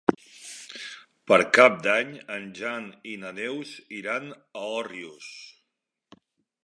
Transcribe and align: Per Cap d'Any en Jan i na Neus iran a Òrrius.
Per 1.31 1.37
Cap 1.57 1.75
d'Any 1.87 2.09
en 2.37 2.49
Jan 2.61 2.89
i 3.13 3.15
na 3.25 3.35
Neus 3.41 3.75
iran 4.01 4.27
a 4.39 4.67
Òrrius. 4.83 5.33